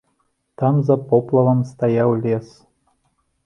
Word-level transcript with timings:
Там 0.61 0.79
за 0.87 0.97
поплавам 1.11 1.61
стаяў 1.75 2.17
лес. 2.25 2.47